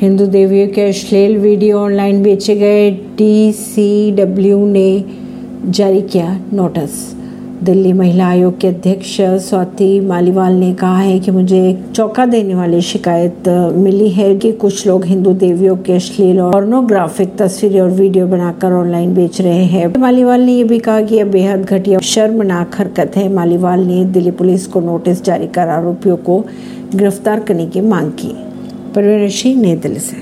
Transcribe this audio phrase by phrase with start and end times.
[0.00, 5.04] हिंदू देवियों के अश्लील वीडियो ऑनलाइन बेचे गए डीसीडब्ल्यू ने
[5.66, 6.90] जारी किया नोटिस।
[7.64, 12.80] दिल्ली महिला आयोग के अध्यक्ष स्वाति मालीवाल ने कहा है कि मुझे चौंका देने वाली
[12.80, 18.26] शिकायत मिली है कि कुछ लोग हिंदू देवियों के अश्लील और पोर्नोग्राफिक तस्वीरें और वीडियो
[18.26, 22.76] बनाकर ऑनलाइन बेच रहे हैं। मालीवाल ने यह भी कहा कि यह बेहद घटिया शर्मनाक
[22.78, 26.44] हरकत है। मालीवाल ने दिल्ली पुलिस को नोटिस जारी कर आरोपियों को
[26.94, 28.47] गिरफ़्तार करने की मांग की।
[28.98, 30.16] परवीन ऋषि नई दिल्ली से